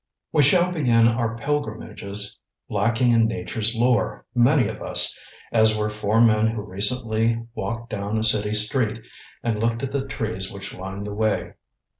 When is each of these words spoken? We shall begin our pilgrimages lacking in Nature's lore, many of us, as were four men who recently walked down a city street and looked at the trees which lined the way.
We 0.31 0.41
shall 0.41 0.71
begin 0.71 1.07
our 1.07 1.37
pilgrimages 1.37 2.39
lacking 2.67 3.11
in 3.11 3.27
Nature's 3.27 3.75
lore, 3.75 4.25
many 4.33 4.67
of 4.67 4.81
us, 4.81 5.15
as 5.51 5.77
were 5.77 5.91
four 5.91 6.19
men 6.21 6.47
who 6.47 6.63
recently 6.63 7.45
walked 7.53 7.91
down 7.91 8.17
a 8.17 8.23
city 8.23 8.55
street 8.55 8.99
and 9.43 9.59
looked 9.59 9.83
at 9.83 9.91
the 9.91 10.07
trees 10.07 10.51
which 10.51 10.73
lined 10.73 11.05
the 11.05 11.13
way. 11.13 11.53